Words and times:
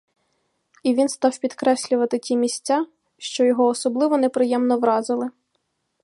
І 0.83 0.93
він 0.95 1.09
став 1.09 1.37
підкреслювати 1.37 2.19
ті 2.19 2.37
місця, 2.37 2.85
що 3.17 3.43
його 3.43 3.65
особливо 3.65 4.17
неприємно 4.17 4.79
вразили. 4.79 5.29